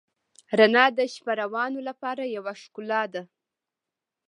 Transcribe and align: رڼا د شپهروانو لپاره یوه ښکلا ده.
رڼا 0.59 0.85
د 0.97 0.99
شپهروانو 1.13 1.79
لپاره 1.87 2.23
یوه 2.35 2.53
ښکلا 2.61 3.03
ده. 3.13 3.23